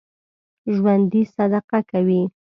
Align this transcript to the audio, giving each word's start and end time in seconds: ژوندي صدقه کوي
ژوندي 0.75 1.21
صدقه 1.35 1.79
کوي 1.89 2.21